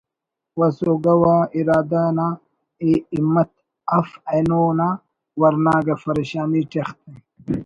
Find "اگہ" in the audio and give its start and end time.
5.79-5.95